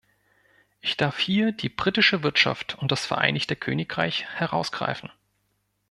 [0.79, 5.11] Ich darf hier die britische Wirtschaft und das Vereinigte Königreich herausgreifen.